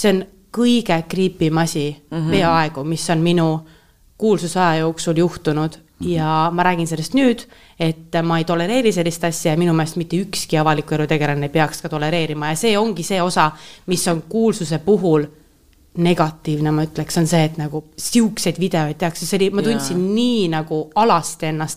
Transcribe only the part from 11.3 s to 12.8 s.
ei peaks ka tolereerima ja see